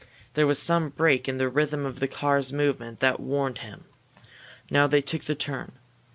There 0.33 0.47
was 0.47 0.57
some 0.59 0.89
break 0.89 1.29
in 1.29 1.37
the 1.37 1.47
rhythm 1.47 1.85
of 1.85 1.99
the 1.99 2.07
car's 2.07 2.51
movement 2.51 3.01
that 3.01 3.19
warned 3.19 3.59
him. 3.59 3.83
Now 4.71 4.87
they 4.87 4.99
took 5.03 5.25
the 5.25 5.35
turn. 5.35 5.73